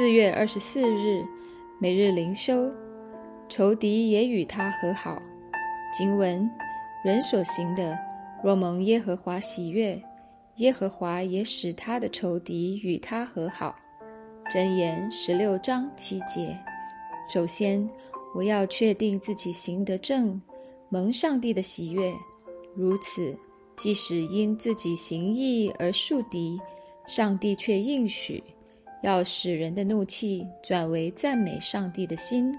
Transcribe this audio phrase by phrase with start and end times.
[0.00, 1.22] 四月二十四日，
[1.78, 2.72] 每日灵修，
[3.50, 5.20] 仇敌也与他和好。
[5.92, 6.50] 经文：
[7.04, 7.98] 人所行的，
[8.42, 10.02] 若蒙耶和华喜悦，
[10.56, 13.76] 耶和华也使他的仇敌与他和好。
[14.50, 16.58] 箴言十六章七节。
[17.28, 17.86] 首先，
[18.34, 20.40] 我要确定自己行得正，
[20.88, 22.10] 蒙上帝的喜悦。
[22.74, 23.38] 如此，
[23.76, 26.58] 即使因自己行义而树敌，
[27.06, 28.42] 上帝却应许。
[29.02, 32.54] 要使人的怒气转为赞美上帝的心，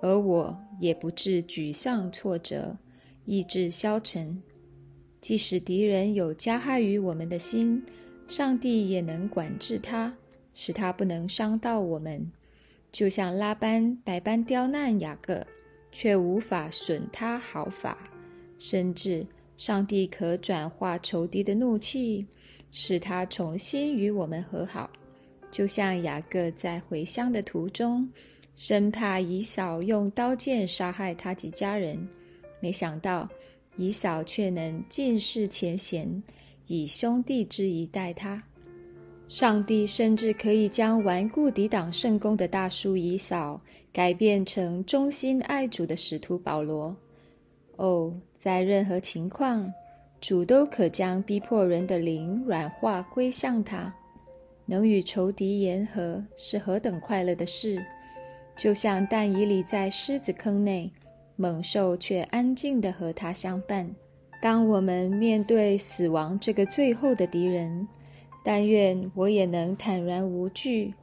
[0.00, 2.76] 而我也不致沮丧挫折，
[3.24, 4.40] 意志消沉。
[5.20, 7.82] 即使敌人有加害于我们的心，
[8.26, 10.12] 上帝也能管制他，
[10.54, 12.30] 使他不能伤到我们。
[12.90, 15.44] 就像拉班百般刁难雅各，
[15.90, 17.96] 却无法损他毫发。
[18.58, 19.26] 甚至
[19.56, 22.26] 上帝可转化仇敌的怒气，
[22.70, 24.90] 使他重新与我们和好。
[25.52, 28.08] 就像雅各在回乡的途中，
[28.56, 32.08] 生怕以扫用刀剑杀害他及家人，
[32.58, 33.28] 没想到
[33.76, 36.22] 以扫却能尽释前嫌，
[36.66, 38.42] 以兄弟之谊待他。
[39.28, 43.60] 上帝甚至可以将顽固抵挡圣功的大叔以扫，
[43.92, 46.96] 改变成忠心爱主的使徒保罗。
[47.76, 49.70] 哦，在任何情况，
[50.20, 53.94] 主都可将逼迫人的灵软化归向他。
[54.72, 57.84] 能与仇敌言和是何等快乐的事！
[58.56, 60.90] 就像但以理在狮子坑内，
[61.36, 63.94] 猛兽却安静地和他相伴。
[64.40, 67.86] 当我们面对死亡这个最后的敌人，
[68.42, 70.94] 但愿我也能坦然无惧。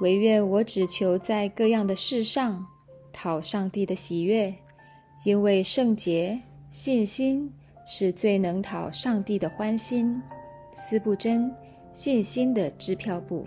[0.00, 2.66] 唯愿我只求在各样的事上
[3.12, 4.54] 讨上帝的喜悦，
[5.26, 7.52] 因为圣洁信心
[7.84, 10.18] 是最能讨上帝的欢心。
[10.72, 11.54] 思不真。
[11.92, 13.46] 信心的支票簿。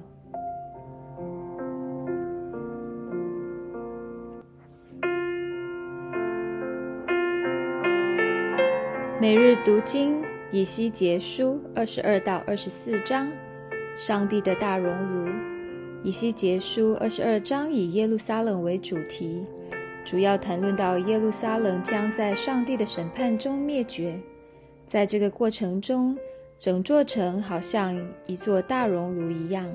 [9.19, 13.31] 每日读经以西结书二十二到二十四章，
[13.95, 15.31] 上帝的大熔炉。
[16.03, 19.43] 以西结书二十二章以耶路撒冷为主题，
[20.03, 24.19] 主要谈论到耶路撒冷将在上帝的审判中灭绝，
[24.85, 26.15] 在这个过程中。
[26.57, 29.69] 整座城好像一座大熔炉一样，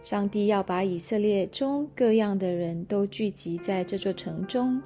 [0.00, 4.80] 上帝要把以色列中各样的人都聚集在这座城中，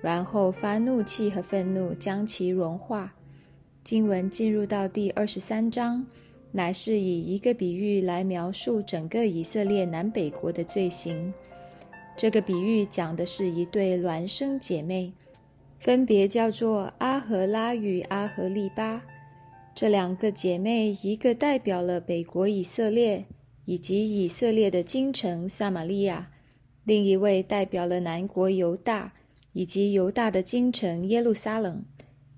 [0.00, 3.12] 然后发怒气和愤怒将其融化。
[3.84, 6.04] 经文进入到第二十三章，
[6.50, 11.32] 乃是以一个比喻来描述整个以色列南北国的罪行。
[12.16, 15.12] 这个比喻讲的是一对孪生姐妹，
[15.78, 19.02] 分别叫做阿和拉与阿和利巴。
[19.72, 23.24] 这两个姐妹，一个代表了北国以色列
[23.64, 26.30] 以及以色列的京城撒玛利亚，
[26.84, 29.14] 另一位代表了南国犹大
[29.52, 31.82] 以及犹大的京城耶路撒冷。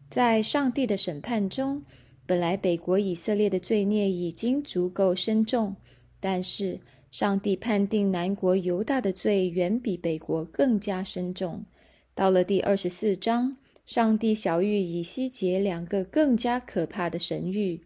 [0.09, 1.83] 在上帝的审判中，
[2.27, 5.75] 本来北国以色列的罪孽已经足够深重，
[6.21, 6.79] 但是
[7.11, 11.65] 上帝判定南国犹大的罪远比北国更加深重。
[12.15, 13.57] 到了第二十四章。
[13.85, 17.81] 上帝小谕以西结两个更加可怕的神谕。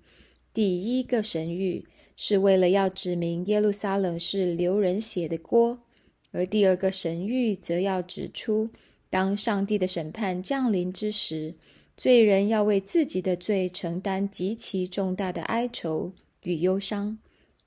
[0.53, 1.85] 第一个神谕
[2.17, 5.81] 是为了要指明耶路撒冷是流人血的锅，
[6.33, 8.71] 而第二个神谕则要指出，
[9.11, 11.55] 当上帝的审判降临之时，
[11.97, 16.13] 罪人要为自己的罪承担极其重大的哀愁
[16.43, 17.19] 与忧伤。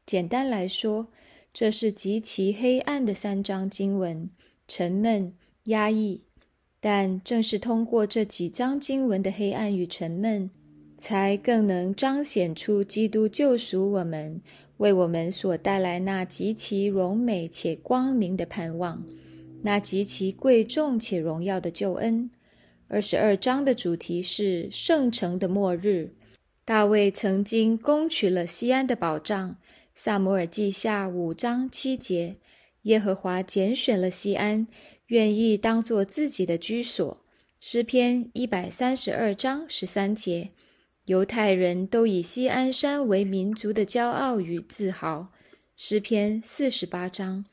[0.05, 1.07] 简单来说，
[1.51, 4.29] 这是极其黑暗的三章经文，
[4.67, 5.33] 沉闷、
[5.65, 6.23] 压抑。
[6.79, 10.49] 但正是通过这几章经文的黑暗与沉闷，
[10.97, 14.41] 才更能彰显出基督救赎我们，
[14.77, 19.03] 为我们所带来那极其荣美且光明的盼望，
[19.61, 22.29] 那极其贵重且荣耀的救恩。
[22.87, 26.13] 二十二章的主题是圣城的末日。
[26.65, 29.57] 大卫曾经攻取了西安的宝藏。
[29.95, 32.37] 萨摩尔记下五章七节，
[32.83, 34.67] 耶和华拣选了西安。
[35.07, 37.25] 愿意当做自己的居所。
[37.59, 40.51] 诗篇一百三十二章十三节，
[41.05, 45.33] 犹太人都以西安山为民族的骄傲与自豪。
[45.75, 47.43] 诗篇四十八章，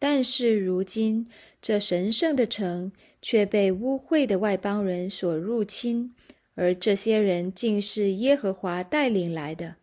[0.00, 1.28] 但是如今
[1.62, 2.90] 这神圣的城
[3.22, 6.12] 却被污秽的外邦人所入侵，
[6.56, 9.76] 而这些人竟是耶和华带领来的。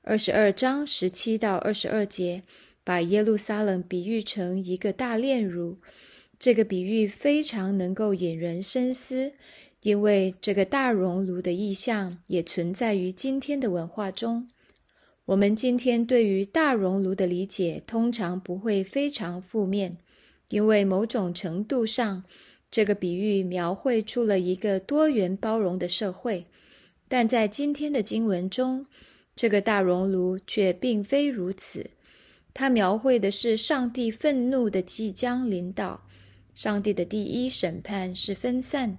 [0.00, 2.42] 二十二章十七到二十二节，
[2.84, 5.78] 把耶路撒冷比喻成一个大炼乳。
[6.38, 9.32] 这个比喻非常能够引人深思，
[9.82, 14.48] 因为这个大熔炉的意象也存在于今天的文化中。
[15.26, 19.98] 我们今天对于大熔炉的理解通常不会非常负面，
[20.48, 22.24] 因为某种程度上，
[22.68, 26.46] 这个比喻描绘出了一个多元包容的社会。
[27.06, 28.86] 但在今天的经文中，
[29.36, 31.90] 这个大熔炉却并非如此。
[32.54, 36.02] 它描绘的是上帝愤怒的即将临到。
[36.54, 38.98] 上帝的第一审判是分散，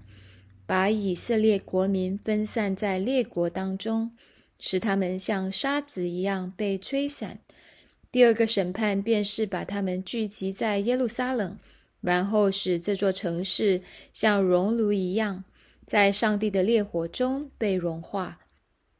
[0.66, 4.12] 把以色列国民分散在列国当中。
[4.60, 7.40] 使他们像沙子一样被吹散。
[8.10, 11.58] 第二个审判便是把他们聚集在耶路撒冷，
[12.00, 13.82] 然后使这座城市
[14.14, 15.44] 像熔炉一样，
[15.86, 18.40] 在上帝的烈火中被融化。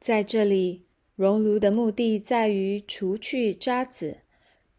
[0.02, 0.84] 在这里，
[1.16, 4.23] 熔炉的目的在于除去渣滓。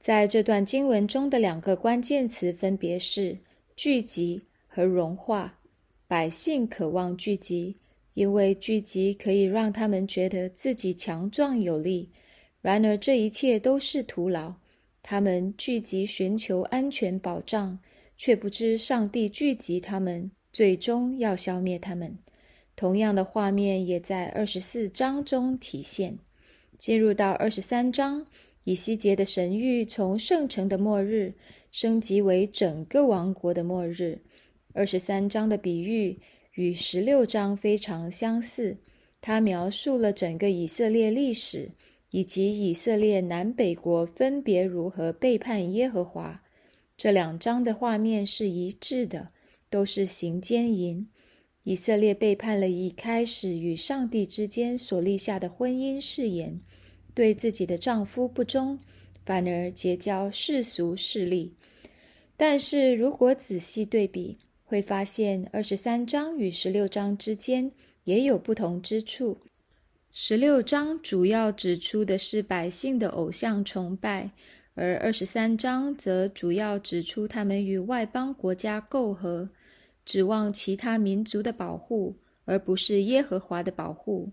[0.05, 3.39] 在这段经文中的两个关键词分别是
[3.75, 5.59] 聚集和融化。
[6.06, 7.77] 百姓渴望聚集。
[8.12, 12.11] 因为聚集可以让他们觉得自己强壮有力，
[12.61, 14.53] 然而这一切都是徒劳。
[15.03, 17.79] 他们聚集寻求安全保障，
[18.19, 22.19] 却不知上帝聚集他们，最终要消灭他们。
[22.77, 26.19] 同样的画面也在二十四章中体现。
[26.77, 28.27] 进入到二十三章，
[28.65, 31.35] 以西结的神谕从圣城的末日
[31.71, 34.21] 升级为整个王国的末日。
[34.73, 36.19] 二十三章的比喻。
[36.57, 38.77] 与十六章非常相似，
[39.21, 41.73] 它描述了整个以色列历史，
[42.11, 46.45] 以及以色列南北国分别如何背叛耶和华。
[46.97, 49.31] 这两章的画面是一致的，
[49.69, 51.09] 都是行奸淫。
[51.65, 56.61] 以色列背叛了一开始与上帝之间所立下的婚姻誓言，
[57.15, 58.79] 对自己的丈夫不忠，
[59.25, 61.55] 反而结交世俗势力。
[62.37, 67.71] 但是如果仔细对比，会发现二十三章与十六章之间
[68.05, 69.39] 也有不同之处。
[70.11, 74.31] 十六章主要指出的是百姓的偶像崇拜，
[74.75, 79.49] 而二十三章则主要指出他们与外邦国家媾和，
[80.05, 84.31] 指望其他民族的保护，而不是耶和华的保护。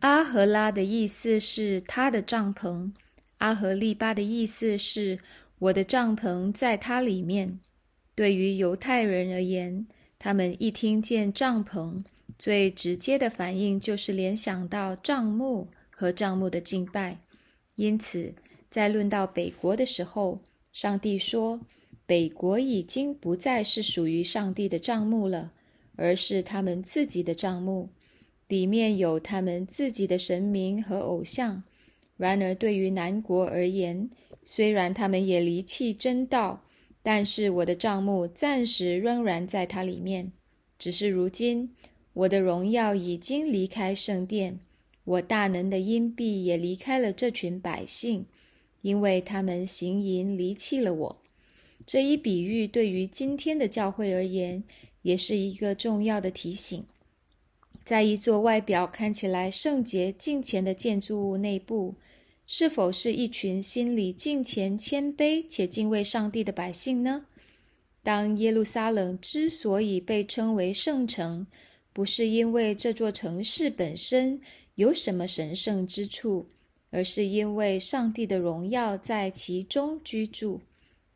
[0.00, 2.92] 阿和拉的意思是他的帐篷，
[3.38, 5.18] 阿和利巴的意思是
[5.58, 7.58] 我的帐篷在他里面。
[8.14, 12.04] 对于犹太人而言，他们一听见帐篷，
[12.38, 17.18] 最直接的反应就是联想到帐幕和帐幕的敬拜。
[17.74, 18.32] 因此，
[18.70, 20.40] 在论到北国的时候，
[20.72, 21.60] 上帝说，
[22.06, 25.52] 北国已经不再是属于上帝的帐幕了，
[25.96, 27.90] 而是他们自己的帐幕，
[28.48, 31.62] 里面有他们自己的神明和偶像。
[32.16, 34.10] 然而，对于南国而言，
[34.42, 36.64] 虽然他们也离弃真道。
[37.00, 40.32] 但是我的账目暂时仍然在它里面，
[40.78, 41.70] 只是如今
[42.12, 44.58] 我的荣耀已经离开圣殿，
[45.04, 48.26] 我大能的阴币也离开了这群百姓，
[48.82, 51.22] 因为他们行淫离弃了我。
[51.86, 54.62] 这一比喻对于今天的教会而言，
[55.00, 56.84] 也是一个重要的提醒。
[57.88, 61.94] 在一座外表看起来圣洁敬虔的建筑物内部。
[62.46, 67.24] 是否是一群心里敬虔、谦卑且敬畏上帝的百姓呢？
[68.02, 71.46] 当耶路撒冷之所以被称为圣城，
[71.94, 74.38] 不是因为这座城市本身
[74.74, 76.46] 有什么神圣之处，
[76.90, 80.60] 而是因为上帝的荣耀在其中居住。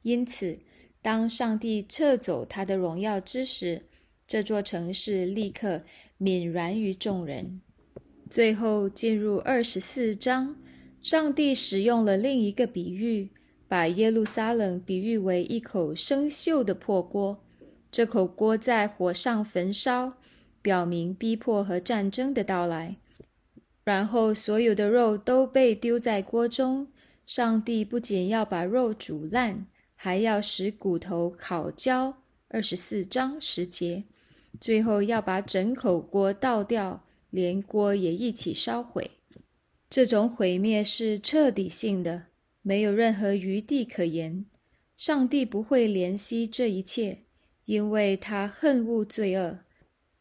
[0.01, 0.59] 因此，
[1.03, 3.83] 当上帝撤走他的荣耀之时，
[4.27, 5.83] 这座城市立刻
[6.23, 7.61] 泯然于众人。
[8.31, 10.57] 最后进入二十四章。
[11.03, 13.31] 上帝使用了另一个比喻，
[13.67, 17.43] 把耶路撒冷比喻为一口生锈的破锅。
[17.91, 20.13] 这口锅在火上焚烧，
[20.63, 22.99] 表明逼迫和战争的到来。
[23.83, 26.87] 然后，所有的肉都被丢在锅中。
[27.27, 32.15] 上帝不仅要把肉煮烂，还要使骨头烤焦。
[32.49, 34.05] 二十四章十节，
[34.63, 39.11] 最后要把整口锅倒掉，连锅也一起烧毁。
[39.91, 42.27] 这种毁灭是彻底性的，
[42.63, 44.47] 没有任何余地可言。
[44.97, 47.25] 上帝不会怜惜这一切，
[47.65, 49.59] 因为他恨恶罪恶。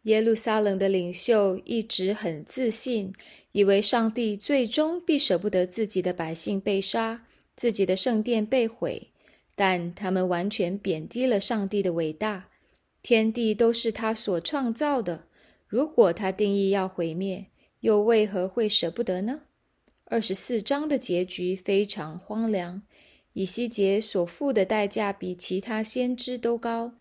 [0.05, 3.13] 耶路撒冷的领袖一直很自信，
[3.51, 9.09] 以为上帝最终必舍不得自己的百姓被杀，自己的圣殿被毁。
[9.55, 12.47] 但他们完全贬低了上帝的伟大。
[13.03, 15.25] 天地都是他所创造的，
[15.67, 17.47] 如果他定义要毁灭，
[17.79, 19.41] 又为何会舍不得呢？
[20.05, 22.81] 二十四章的结局非常荒凉，
[23.33, 26.93] 以西结所付的代价比其他先知都高。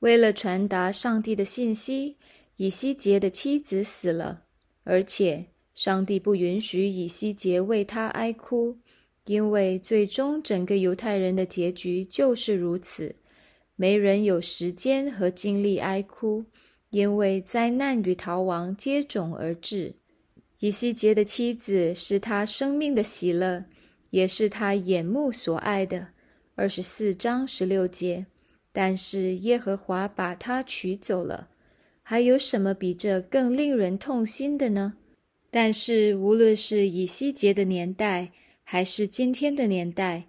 [0.00, 2.16] 为了传达上帝的信息，
[2.56, 4.44] 以西结的妻子死了，
[4.84, 5.44] 而且
[5.74, 8.78] 上帝不允许以西结为他哀哭，
[9.26, 13.14] 因为最终整个犹太人的结局就是如此。
[13.80, 16.44] 没人有时间和精力哀哭，
[16.90, 19.94] 因为灾难与逃亡接踵而至。
[20.58, 23.64] 以西结的妻子是他生命的喜乐，
[24.10, 26.08] 也是他眼目所爱的。
[26.56, 28.26] 二十四章十六节。
[28.70, 31.48] 但是耶和华把他取走了。
[32.02, 34.92] 还有什么比这更令人痛心的呢？
[35.50, 38.30] 但是无论是以西结的年代，
[38.62, 40.26] 还是今天的年代，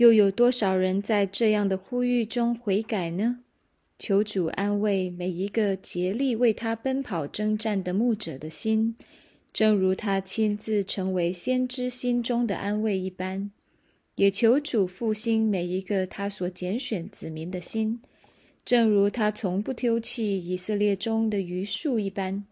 [0.00, 3.40] 又有多少人在这样的呼吁中悔改呢？
[3.98, 8.96] 求主安慰每一个竭力为他奔跑征战的牧者的心，
[9.52, 13.50] 正如他亲自成为先知心中的安慰一般；
[14.14, 18.00] 也求主复兴每一个他所拣选子民的心，
[18.64, 22.46] 正如他从不丢弃以色列中的余数一般。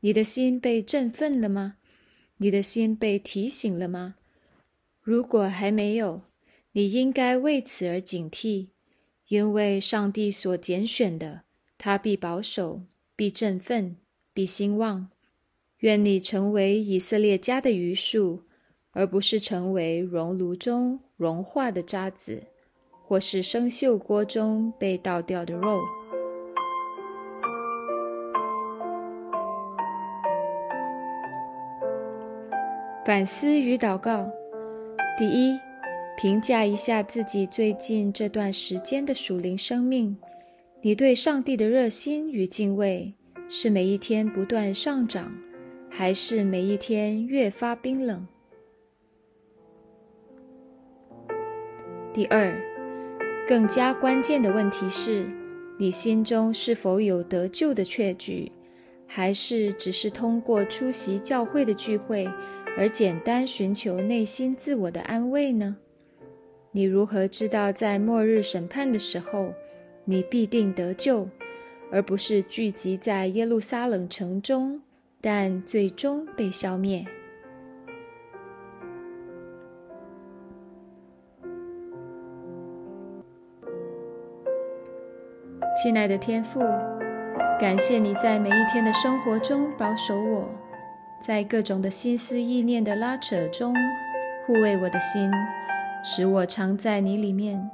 [0.00, 1.76] 你的心被振奋了吗？
[2.38, 4.16] 你的心被提醒了吗？
[5.00, 6.22] 如果还没有，
[6.72, 8.68] 你应该为此而警惕，
[9.26, 11.42] 因为上帝所拣选的，
[11.76, 12.82] 他必保守，
[13.16, 13.96] 必振奋，
[14.32, 15.08] 必兴旺。
[15.78, 18.44] 愿你成为以色列家的余数，
[18.92, 22.44] 而不是成为熔炉中融化的渣子，
[23.02, 25.80] 或是生锈锅中被倒掉的肉。
[33.04, 34.30] 反思与祷告：
[35.18, 35.58] 第一。
[36.16, 40.14] 评价一下自己最近这段时间的属灵生命，
[40.82, 43.14] 你对上帝的热心与敬畏
[43.48, 45.32] 是每一天不断上涨，
[45.88, 48.26] 还是每一天越发冰冷？
[52.12, 52.54] 第二，
[53.48, 55.26] 更加关键的问题是，
[55.78, 58.52] 你心中是否有得救的确据，
[59.06, 62.28] 还是只是通过出席教会的聚会
[62.76, 65.78] 而简单寻求内心自我的安慰呢？
[66.72, 69.52] 你如何知道在末日审判的时候，
[70.04, 71.28] 你必定得救，
[71.90, 74.80] 而不是聚集在耶路撒冷城中，
[75.20, 77.04] 但最终被消灭？
[85.82, 86.60] 亲爱的天父，
[87.58, 90.48] 感谢你在每一天的生活中保守我，
[91.20, 93.74] 在各种的心思意念的拉扯中
[94.46, 95.28] 护卫我的心。
[96.02, 97.70] 使我常在你里面，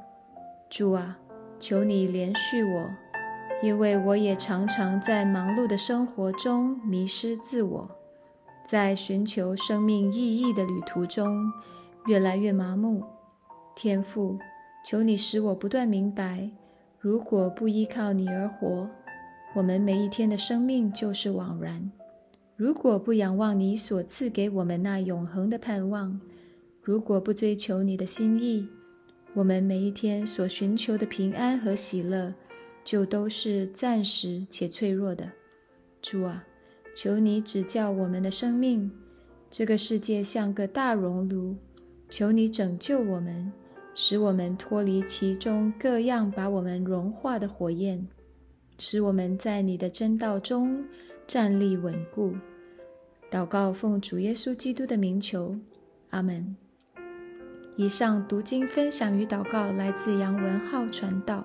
[0.68, 1.16] 主啊，
[1.60, 2.90] 求你怜恤我，
[3.62, 7.88] 因为我也常常在忙碌的生活中迷失自我，
[8.64, 11.40] 在寻求生命意义的旅途中
[12.06, 13.04] 越来越麻木。
[13.76, 14.36] 天父，
[14.84, 16.50] 求你使我不断明白，
[16.98, 18.90] 如果不依靠你而活，
[19.54, 21.90] 我们每一天的生命就是枉然；
[22.56, 26.20] 如果不仰望你所赐给我们那永恒的盼望，
[26.86, 28.64] 如果不追求你的心意，
[29.34, 32.32] 我们每一天所寻求的平安和喜乐，
[32.84, 35.28] 就都是暂时且脆弱的。
[36.00, 36.46] 主啊，
[36.94, 38.88] 求你指教我们的生命。
[39.50, 41.56] 这个世界像个大熔炉，
[42.08, 43.52] 求你拯救我们，
[43.92, 48.06] 使我们脱离其中各样把我们融化的火焰，
[48.78, 50.84] 使我们在你的真道中
[51.26, 52.32] 站立稳固。
[53.28, 55.58] 祷告，奉主耶稣基督的名求，
[56.10, 56.56] 阿门。
[57.76, 61.44] 以上读经分享与祷告来自杨文浩传道。